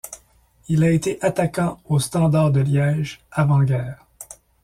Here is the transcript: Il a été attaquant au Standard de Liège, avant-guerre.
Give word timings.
Il 0.67 0.83
a 0.83 0.89
été 0.89 1.23
attaquant 1.23 1.79
au 1.85 1.99
Standard 1.99 2.49
de 2.49 2.59
Liège, 2.59 3.21
avant-guerre. 3.31 4.03